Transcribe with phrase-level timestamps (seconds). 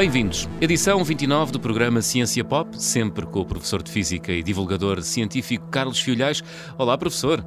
[0.00, 0.48] Bem-vindos.
[0.62, 5.66] Edição 29 do programa Ciência Pop, sempre com o professor de Física e divulgador científico
[5.66, 6.42] Carlos Fiolhais.
[6.78, 7.44] Olá, professor.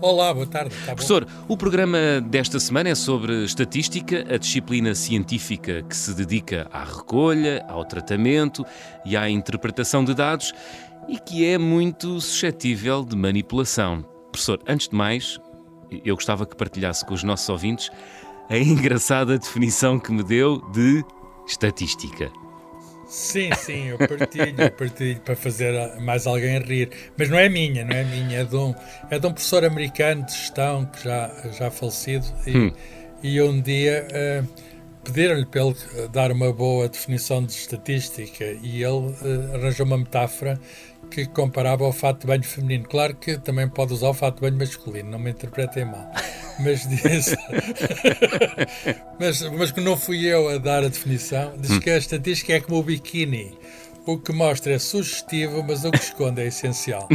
[0.00, 0.74] Olá, boa tarde.
[0.74, 6.66] Tá professor, o programa desta semana é sobre estatística, a disciplina científica que se dedica
[6.72, 8.66] à recolha, ao tratamento
[9.06, 10.52] e à interpretação de dados
[11.08, 14.04] e que é muito suscetível de manipulação.
[14.32, 15.38] Professor, antes de mais,
[16.04, 17.88] eu gostava que partilhasse com os nossos ouvintes
[18.50, 21.04] a engraçada definição que me deu de
[21.48, 22.30] estatística.
[23.08, 26.90] Sim, sim, eu partilho, eu partilho para fazer mais alguém rir.
[27.16, 28.74] Mas não é minha, não é minha, é de um,
[29.10, 32.26] é de um professor americano de gestão que já, já falecido.
[32.46, 32.72] E, hum.
[33.22, 34.48] e um dia uh,
[35.04, 35.74] pediram-lhe para ele
[36.12, 40.60] dar uma boa definição de estatística e ele uh, arranjou uma metáfora
[41.10, 42.84] que comparava ao fato de banho feminino.
[42.88, 46.10] Claro que também pode usar o fato de banho masculino, não me interpretem mal.
[46.60, 47.36] Mas diz.
[49.18, 51.80] mas, mas que não fui eu a dar a definição, diz hum.
[51.80, 53.56] que a estatística é como o biquíni.
[54.06, 57.06] O que mostra é sugestivo, mas o que esconde é essencial.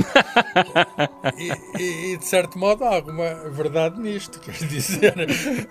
[1.39, 4.39] e, e, e, de certo modo, há alguma verdade nisto.
[4.39, 5.15] Quer dizer,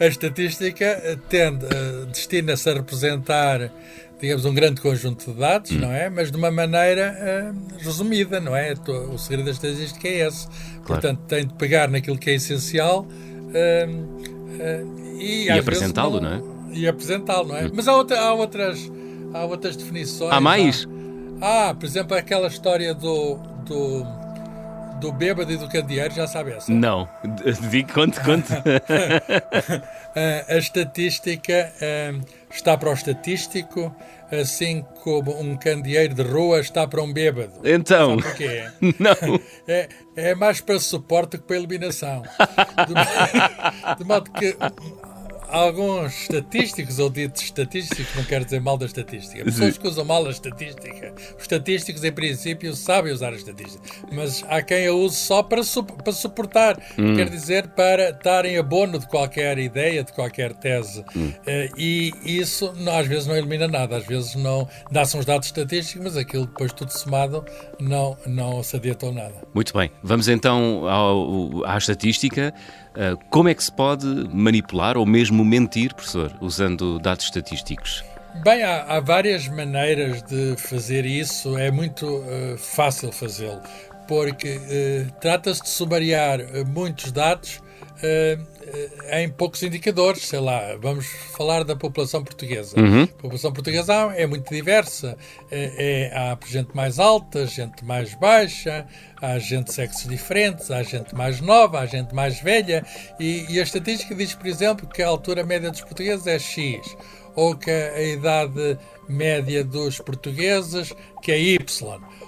[0.00, 3.70] a estatística tende, uh, destina-se a representar
[4.22, 5.80] digamos, um grande conjunto de dados, hum.
[5.80, 6.08] não é?
[6.08, 8.72] Mas de uma maneira uh, resumida, não é?
[9.12, 10.46] O segredo da estatística é esse.
[10.46, 10.84] Claro.
[10.86, 14.22] Portanto, tem de pegar naquilo que é essencial uh,
[15.18, 16.72] e, e apresentá-lo, não, não, é?
[16.72, 17.66] E apresentá-lo, não é?
[17.66, 17.72] Hum.
[17.74, 18.90] Mas há, outra, há, outras,
[19.34, 20.32] há outras definições.
[20.32, 20.86] Há mais?
[21.40, 23.34] Há, ah, por exemplo, aquela história do,
[23.66, 24.06] do,
[25.00, 26.72] do bêbado e do candeeiro, já sabe essa?
[26.72, 27.08] Não.
[27.92, 28.52] Conte, conte.
[30.14, 31.72] a estatística
[32.50, 33.94] está para o estatístico,
[34.30, 37.52] assim como um candeeiro de rua está para um bêbado.
[37.64, 38.18] Então.
[38.18, 38.64] Sabe porquê?
[38.98, 39.40] Não.
[39.66, 42.22] É, é mais para suporte que para eliminação.
[42.22, 42.94] De,
[43.98, 44.56] de modo que
[45.52, 50.26] alguns estatísticos, ou ditos estatísticos, não quero dizer mal da estatística, pessoas que usam mal
[50.26, 51.12] a estatística.
[51.36, 55.62] Os estatísticos, em princípio, sabem usar a estatística, mas há quem a use só para,
[55.62, 57.14] su para suportar, hum.
[57.14, 61.04] quer dizer, para estar em abono de qualquer ideia, de qualquer tese.
[61.14, 61.28] Hum.
[61.28, 65.48] Uh, e isso, não, às vezes, não elimina nada, às vezes não dá-se uns dados
[65.48, 67.44] estatísticos, mas aquilo depois tudo somado
[67.78, 69.34] não, não se adiantou nada.
[69.54, 72.54] Muito bem, vamos então ao, à estatística.
[72.92, 78.04] Uh, como é que se pode manipular ou mesmo mentir, professor, usando dados estatísticos?
[78.42, 83.60] Bem, há, há várias maneiras de fazer isso, é muito uh, fácil fazê-lo,
[84.06, 87.62] porque uh, trata-se de sumariar muitos dados
[89.12, 92.78] em poucos indicadores, sei lá, vamos falar da população portuguesa.
[92.78, 93.04] Uhum.
[93.04, 95.16] A população portuguesa é muito diversa.
[95.50, 98.86] É, é, há gente mais alta, gente mais baixa,
[99.20, 102.84] há gente de sexos diferentes, há gente mais nova, há gente mais velha.
[103.18, 106.96] E, e a estatística diz, por exemplo, que a altura média dos portugueses é X,
[107.34, 108.78] ou que a, idade
[109.08, 111.58] média dos portugueses que é Y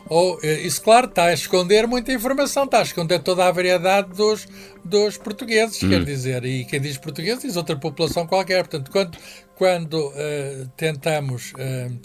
[0.09, 4.11] ou, eh, isso, claro, está a esconder muita informação, está a esconder toda a variedade
[4.11, 4.47] dos,
[4.85, 5.89] dos portugueses, hum.
[5.89, 8.67] quer dizer, e quem diz português diz outra população qualquer.
[8.67, 9.19] Portanto, quando,
[9.57, 11.99] quando uh, tentamos uh,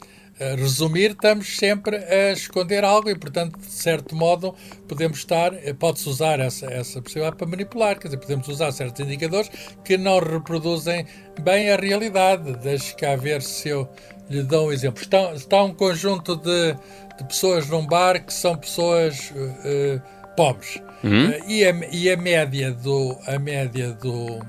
[0.58, 4.56] resumir, estamos sempre a esconder algo e, portanto, de certo modo,
[4.88, 9.50] podemos estar, pode-se usar essa, essa possibilidade para manipular, quer dizer, podemos usar certos indicadores
[9.84, 11.06] que não reproduzem
[11.42, 12.56] bem a realidade.
[12.58, 13.90] Deixe cá ver se eu
[14.30, 15.02] lhe dou um exemplo.
[15.02, 16.76] Está, está um conjunto de
[17.20, 20.02] de pessoas num bar que são pessoas uh,
[20.36, 20.82] pobres.
[21.04, 21.30] Uhum.
[21.30, 24.40] Uh, e, a, e a média do, a média do,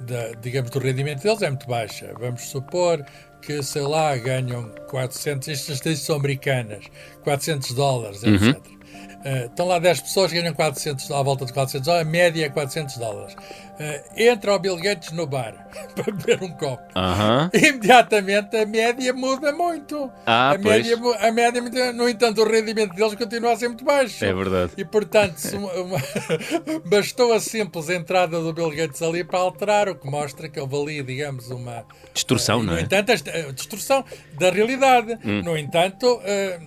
[0.00, 2.12] da, digamos, do rendimento deles é muito baixa.
[2.18, 3.04] Vamos supor
[3.40, 6.84] que, sei lá, ganham 400, estas são americanas,
[7.22, 8.42] 400 dólares, etc.
[8.42, 8.80] Uhum.
[9.20, 12.46] Uh, estão lá 10 pessoas que ganham 400, à volta de 400 dólares, a média
[12.46, 13.36] é 400 dólares.
[13.80, 15.54] Uh, entra o Bill Gates no bar
[15.96, 16.82] para beber um copo.
[16.94, 17.50] Uh -huh.
[17.54, 20.12] Imediatamente a média muda muito.
[20.26, 24.22] Ah, a, média, a média, no entanto, o rendimento deles continua a ser muito baixo.
[24.22, 24.72] É verdade.
[24.76, 25.98] E portanto, uma, uma,
[26.84, 30.76] bastou a simples entrada do Bill Gates ali para alterar, o que mostra que houve
[30.76, 31.82] ali, digamos, uma
[32.12, 32.76] distorção, uh, não é?
[32.76, 34.04] No entanto, a distorção
[34.38, 35.18] da realidade.
[35.24, 35.40] Hum.
[35.42, 36.20] No entanto,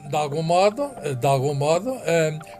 [0.09, 0.89] de algum modo,
[1.19, 1.95] de algum modo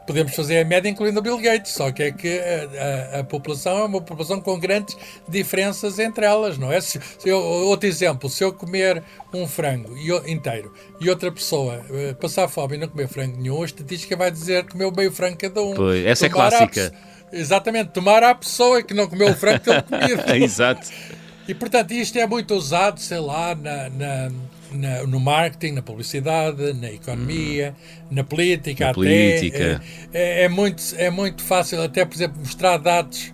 [0.05, 3.19] podemos fazer a média incluindo o Bill Gates, só que é que a, eh, a,
[3.19, 4.95] a população é uma população com grandes
[5.27, 6.79] diferenças entre elas, não é?
[6.79, 9.03] Se, se eu, outro exemplo, se eu comer
[9.33, 9.97] um frango
[10.27, 14.29] inteiro e outra pessoa uh, passar fome e não comer frango nenhum, a estatística vai
[14.29, 15.73] dizer que comeu meio frango cada um.
[15.73, 16.93] Pois, essa é tomar é clássica.
[17.31, 20.37] Exatamente, tomar a pessoa que não comeu o frango que ele comia.
[20.43, 20.87] Exato.
[21.47, 24.31] E portanto, isto é muito usado, sei lá, na, na
[24.73, 28.07] na, no marketing, na publicidade, na economia, hum.
[28.11, 28.95] na política na até.
[28.95, 29.81] Política.
[30.13, 33.31] É, é, é, muito, é muito fácil, até, por exemplo, mostrar dados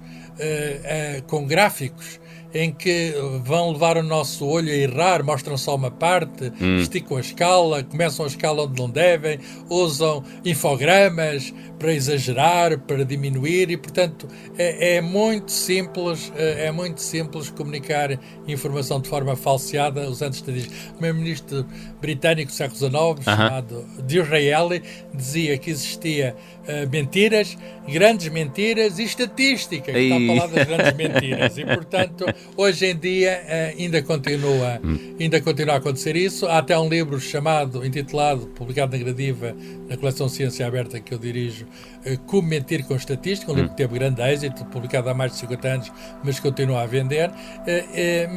[1.27, 2.19] com gráficos
[2.53, 3.13] em que
[3.43, 6.77] vão levar o nosso olho a errar, mostram só uma parte, hum.
[6.77, 13.71] esticam a escala, começam a escala onde não devem, usam infogramas para exagerar, para diminuir
[13.71, 20.09] e, portanto, é, é muito simples, é, é muito simples comunicar informação de forma falseada
[20.09, 20.77] usando estatísticas.
[20.89, 21.65] O primeiro-ministro
[22.01, 23.23] britânico do século XIX, uh -huh.
[23.23, 27.57] chamado Disraeli, dizia que existia uh, mentiras,
[27.87, 31.57] grandes mentiras e estatística, que está a falar das grandes mentiras.
[31.57, 32.25] E, portanto,
[32.55, 35.15] hoje em dia uh, ainda, continua, hum.
[35.19, 36.45] ainda continua a acontecer isso.
[36.45, 39.55] Há até um livro chamado, intitulado, publicado na Gradiva,
[39.87, 41.65] na coleção Ciência Aberta que eu dirijo,
[42.05, 43.73] uh, Como Mentir com Estatística, um livro hum.
[43.73, 45.91] que teve grande êxito, publicado há mais de 50 anos,
[46.23, 47.31] mas continua a vender.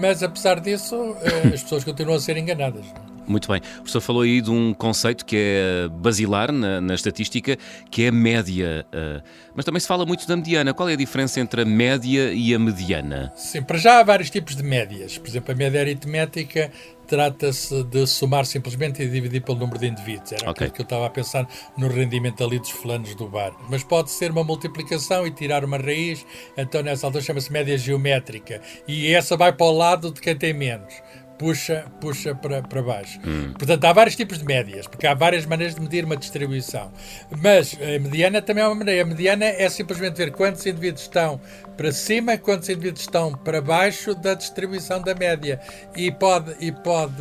[0.01, 1.17] mas, apesar disso,
[1.53, 2.87] as pessoas continuam a ser enganadas.
[3.27, 3.61] Muito bem.
[3.61, 7.57] O professor falou aí de um conceito que é basilar na, na estatística,
[7.91, 8.87] que é a média.
[8.89, 9.23] Uh,
[9.55, 10.75] mas também se fala muito da mediana.
[10.75, 13.33] Qual é a diferença entre a média e a mediana?
[13.37, 15.19] Sim, para já há vários tipos de médias.
[15.19, 16.71] Por exemplo, a média aritmética
[17.07, 20.33] trata-se de somar simplesmente e dividir pelo número de indivíduos.
[20.33, 20.67] Era okay.
[20.67, 21.47] aquilo que eu estava a pensar
[21.77, 23.53] no rendimento ali dos fulanos do bar.
[23.69, 26.25] Mas pode ser uma multiplicação e tirar uma raiz,
[26.57, 28.63] então nessa altura chama-se média geométrica.
[28.89, 30.95] E essa vai para o lado de quem tem menos
[31.43, 33.19] puxa, puxa para, para baixo.
[33.27, 33.53] Hum.
[33.59, 36.93] Portanto, há vários tipos de médias, porque há várias maneiras de medir uma distribuição.
[37.43, 39.03] Mas a mediana também é uma maneira.
[39.03, 41.41] A mediana é simplesmente ver quantos indivíduos estão
[41.77, 45.61] para cima, quantos indivíduos estão para baixo da distribuição da média.
[45.97, 47.17] E pode, e pode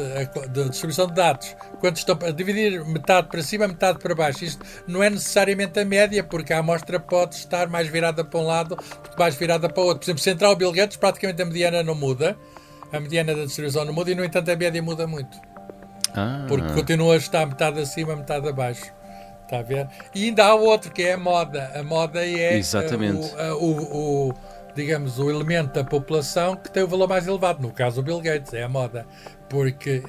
[0.50, 4.46] da distribuição de dados, quantos estão a dividir metade para cima, metade para baixo.
[4.46, 8.46] Isto não é necessariamente a média, porque a amostra pode estar mais virada para um
[8.46, 10.02] lado do que mais virada para o outro.
[10.02, 12.38] Por exemplo, Central Bill Gates, praticamente a mediana não muda
[12.92, 15.40] a mediana da distribuição não muda e, no entanto, a média muda muito.
[16.16, 16.46] Ah.
[16.48, 18.94] Porque continua a estar metade acima, metade abaixo.
[19.44, 19.88] Está a ver?
[20.16, 21.72] E ainda há outro que é a moda.
[21.76, 23.34] A moda é Exatamente.
[23.36, 24.34] Uh, o, o, o,
[24.76, 27.62] digamos, o elemento da população que tem o valor mais elevado.
[27.62, 29.06] No caso, o Bill Gates, é a moda.
[29.50, 30.02] Porque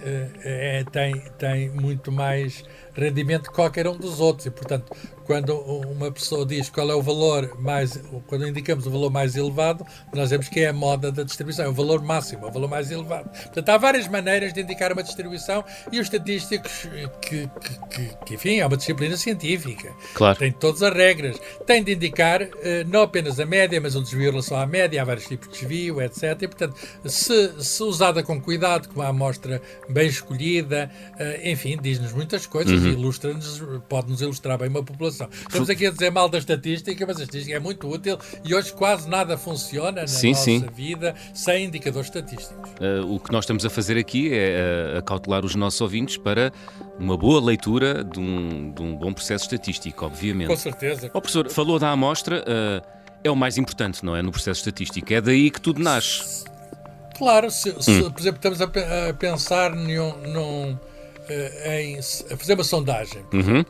[0.44, 2.64] é, tem, tem muito mais
[2.94, 4.46] rendimento que qualquer um dos outros.
[4.46, 4.92] E, portanto,
[5.24, 9.84] quando uma pessoa diz qual é o valor mais, quando indicamos o valor mais elevado,
[10.14, 12.68] nós vemos que é a moda da distribuição, é o valor máximo, é o valor
[12.68, 13.30] mais elevado.
[13.30, 16.88] Portanto, há várias maneiras de indicar uma distribuição e os estatísticos,
[17.20, 20.38] que, que, que, que enfim, é uma disciplina científica, claro.
[20.38, 24.28] tem todas as regras, tem de indicar eh, não apenas a média, mas um desvio
[24.28, 26.22] em relação à média, há vários tipos de desvio, etc.
[26.42, 32.12] E, portanto, se, se usada com cuidado, com uma amostra bem escolhida, eh, enfim, diz-nos
[32.12, 32.81] muitas coisas uhum.
[32.86, 35.28] E ilustra-nos, pode-nos ilustrar bem uma população.
[35.32, 38.72] Estamos aqui a dizer mal da estatística, mas a estatística é muito útil e hoje
[38.72, 40.66] quase nada funciona na sim, nossa sim.
[40.74, 42.70] vida sem indicadores estatísticos.
[42.72, 46.52] Uh, o que nós estamos a fazer aqui é uh, acautelar os nossos ouvintes para
[46.98, 50.48] uma boa leitura de um, de um bom processo estatístico, obviamente.
[50.48, 51.06] Com certeza.
[51.08, 54.22] O professor falou da amostra, uh, é o mais importante, não é?
[54.22, 55.12] No processo estatístico.
[55.12, 56.44] É daí que tudo nasce.
[57.16, 58.10] Claro, se, se hum.
[58.10, 60.78] por exemplo, estamos a, a pensar num, num
[61.64, 62.00] em
[62.36, 63.24] fazer uma sondagem.
[63.32, 63.64] Uhum.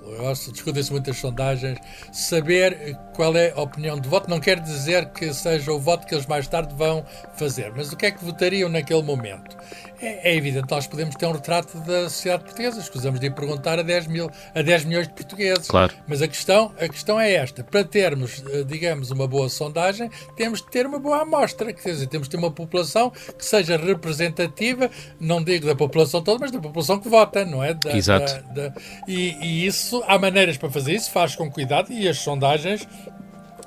[0.52, 1.78] Discutem-se muitas sondagens.
[2.12, 6.14] Saber qual é a opinião de voto não quer dizer que seja o voto que
[6.14, 7.04] eles mais tarde vão
[7.36, 9.56] fazer, mas o que é que votariam naquele momento?
[10.02, 13.78] É, é evidente, nós podemos ter um retrato da sociedade portuguesa, escusamos de ir perguntar
[13.78, 15.68] a 10, mil, a 10 milhões de portugueses.
[15.68, 15.94] Claro.
[16.08, 20.60] Mas a questão, a questão é esta: para termos, eh, digamos, uma boa sondagem, temos
[20.60, 24.90] de ter uma boa amostra, quer dizer, temos de ter uma população que seja representativa,
[25.20, 27.74] não digo da população toda, mas da população que vota, não é?
[27.74, 28.42] Da, Exato.
[28.54, 28.74] Da, da,
[29.06, 32.86] e, e isso, há maneiras para fazer isso, faz com cuidado e as sondagens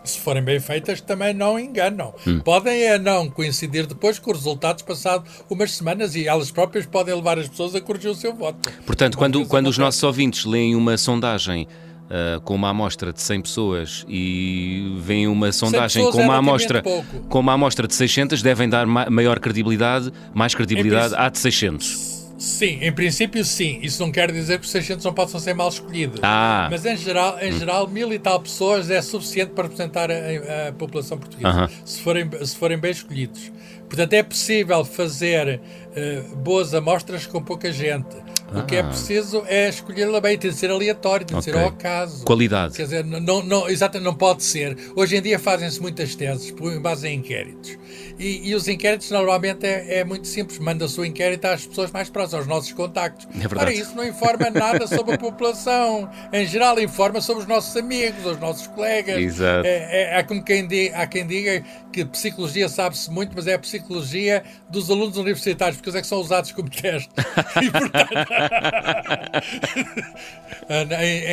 [0.05, 2.13] se forem bem feitas, também não enganam.
[2.25, 2.39] Hum.
[2.39, 7.13] Podem é não coincidir depois com os resultados passados umas semanas e elas próprias podem
[7.15, 8.69] levar as pessoas a corrigir o seu voto.
[8.85, 11.67] Portanto, quando, quando os nossos ouvintes leem uma sondagem
[12.05, 16.83] Uh, com uma amostra de 100 pessoas e vem uma sondagem com uma, é amostra,
[17.27, 22.14] com uma amostra de 600, devem dar ma maior credibilidade, mais credibilidade à de 600.
[22.37, 23.79] Sim, em princípio sim.
[23.81, 26.19] Isso não quer dizer que os 600 não possam ser mal escolhidos.
[26.21, 26.67] Ah.
[26.69, 30.73] Mas em geral, em geral, mil e tal pessoas é suficiente para representar a, a
[30.73, 31.71] população portuguesa, uh -huh.
[31.85, 33.51] se, forem, se forem bem escolhidos.
[33.87, 38.24] Portanto, é possível fazer uh, boas amostras com pouca gente.
[38.53, 38.59] Ah.
[38.59, 38.83] O que é ah.
[38.85, 41.53] preciso é escolher-la bem, tem de ser aleatório, tem de okay.
[41.53, 42.25] ser ao acaso.
[42.25, 42.75] Qualidade.
[42.75, 44.77] Quer dizer, não, não, exatamente, não pode ser.
[44.95, 47.77] Hoje em dia fazem-se muitas teses por base em inquéritos.
[48.17, 50.57] E, e os inquéritos normalmente é, é muito simples.
[50.59, 53.27] Manda-se o inquérito às pessoas mais próximas, aos nossos contactos.
[53.35, 53.61] É verdade.
[53.61, 56.09] Ora, isso não informa nada sobre a população.
[56.31, 59.17] Em geral, informa sobre os nossos amigos, os nossos colegas.
[59.17, 59.67] Exato.
[59.67, 63.53] É, é, há, como quem diga, há quem diga que psicologia sabe-se muito, mas é
[63.53, 67.09] a psicologia dos alunos universitários, porque eles é que são usados como teste.
[67.61, 68.33] E, portanto,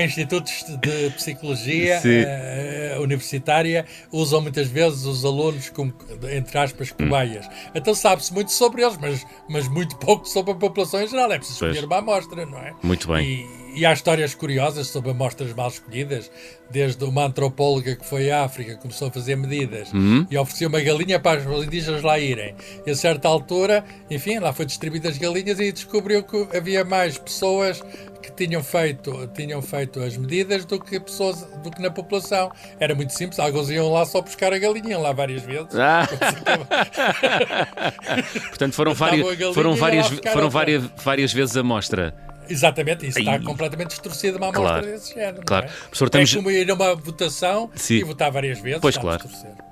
[0.05, 5.95] institutos de psicologia, uh, universitária usam muitas vezes os alunos como,
[6.31, 7.47] entre aspas, cobaias.
[7.47, 7.51] Hum.
[7.75, 11.33] Então sabe-se muito sobre eles, mas, mas muito pouco sobre a população em geral.
[11.33, 12.75] É preciso escolher uma amostra, não é?
[12.83, 13.27] Muito bem.
[13.27, 16.31] E, e há histórias curiosas sobre amostras mal escolhidas,
[16.71, 20.27] desde uma antropóloga que foi à África, começou a fazer medidas uhum.
[20.31, 22.55] e ofereceu uma galinha para os indígenas lá irem.
[22.87, 27.19] E a certa altura, enfim, lá foi distribuída as galinhas e descobriu que havia mais
[27.19, 27.83] pessoas
[28.23, 32.51] que tinham feito, tinham feito as medidas do que pessoas do que na população.
[32.79, 35.75] Era muito simples, alguns iam lá só buscar a galinha, lá várias vezes.
[35.75, 36.09] Ah.
[38.49, 42.15] Portanto, foram várias, foram várias, foram várias, várias vezes a mostra.
[42.53, 45.43] Exatamente, isso está completamente distorcido uma amostra claro, desse género.
[45.47, 45.67] Claro.
[45.67, 45.69] É?
[45.69, 46.33] Professor, estamos...
[46.33, 47.95] é como ir a uma votação Sim.
[47.95, 48.81] e votar várias vezes.
[48.81, 49.25] Pois claro,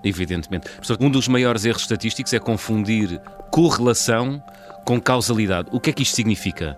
[0.02, 0.68] evidentemente.
[0.68, 3.20] Professor, um dos maiores erros estatísticos é confundir
[3.50, 4.42] correlação
[4.84, 5.68] com causalidade.
[5.72, 6.76] O que é que isto significa?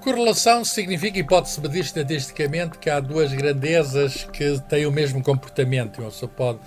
[0.00, 6.00] Correlação significa, e pode-se medir estatisticamente, que há duas grandezas que têm o mesmo comportamento.
[6.00, 6.58] Uma pessoa pode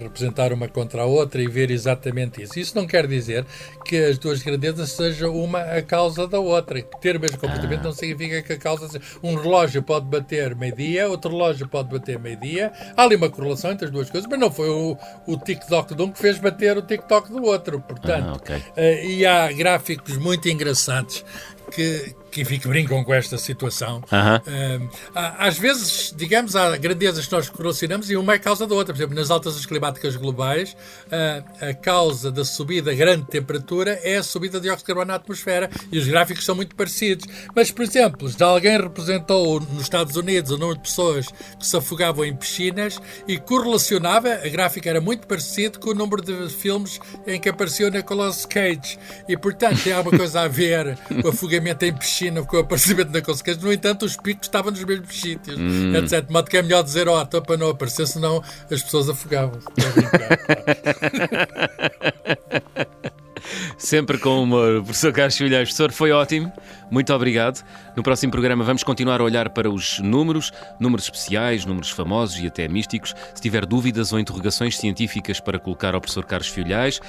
[0.00, 2.58] representar uma contra a outra e ver exatamente isso.
[2.58, 3.44] Isso não quer dizer
[3.84, 6.82] que as duas grandezas sejam uma a causa da outra.
[7.00, 7.84] Ter o mesmo comportamento ah.
[7.84, 9.04] não significa que a causa seja.
[9.22, 12.72] Um relógio pode bater meio-dia, outro relógio pode bater meio-dia.
[12.96, 16.02] Há ali uma correlação entre as duas coisas, mas não foi o, o TikTok de
[16.02, 17.80] um que fez bater o TikTok do outro.
[17.80, 18.56] Portanto, ah, okay.
[18.56, 21.24] uh, e há gráficos muito engraçados
[21.70, 23.98] que, que, enfim, que brincam com esta situação.
[23.98, 28.92] Uh, às vezes, digamos, há grandezas que nós relacionamos e uma é causa da outra.
[28.92, 34.22] Por exemplo, nas altas climáticas globais, uh, a causa da subida grande temperatura é a
[34.22, 37.26] subida de dióxido de carbono na atmosfera e os gráficos são muito parecidos.
[37.54, 41.76] Mas, por exemplo, já alguém representou nos Estados Unidos o número de pessoas que se
[41.76, 47.00] afogavam em piscinas e correlacionava, a gráfica era muito parecido com o número de filmes
[47.26, 48.98] em que apareceu Nicolas Cage.
[49.28, 52.60] E, portanto, tem alguma coisa a ver com o afogamento em piscinas China com o
[52.60, 53.62] aparecimento da consequência.
[53.62, 55.94] No entanto, os picos estavam nos mesmos sítios, hum.
[55.96, 56.28] etc.
[56.30, 59.66] Modo que é melhor dizer, ó, oh, para não aparecer, senão as pessoas afogavam-se.
[63.78, 64.82] Sempre com humor.
[64.82, 66.52] Professor Carlos Filhais, professor, foi ótimo.
[66.90, 67.64] Muito obrigado.
[67.96, 72.46] No próximo programa vamos continuar a olhar para os números, números especiais, números famosos e
[72.46, 73.14] até místicos.
[73.34, 77.00] Se tiver dúvidas ou interrogações científicas para colocar ao professor Carlos Filhais,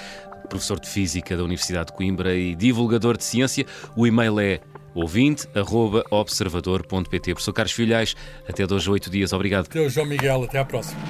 [0.47, 3.65] professor de Física da Universidade de Coimbra e divulgador de ciência,
[3.95, 4.59] o e-mail é
[4.93, 7.33] ouvinte.observador.pt.
[7.33, 8.15] Professor Carlos Filhais,
[8.47, 9.33] até dois oito dias.
[9.33, 9.67] Obrigado.
[9.69, 10.43] Deus, João Miguel.
[10.43, 11.01] Até à próxima.